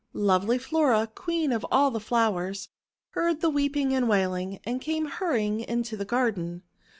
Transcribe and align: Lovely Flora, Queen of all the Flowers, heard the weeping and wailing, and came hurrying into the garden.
Lovely 0.13 0.57
Flora, 0.57 1.05
Queen 1.13 1.51
of 1.51 1.63
all 1.69 1.91
the 1.91 1.99
Flowers, 1.99 2.69
heard 3.09 3.39
the 3.41 3.51
weeping 3.51 3.93
and 3.93 4.09
wailing, 4.09 4.59
and 4.63 4.81
came 4.81 5.05
hurrying 5.05 5.59
into 5.59 5.95
the 5.95 6.05
garden. 6.05 6.63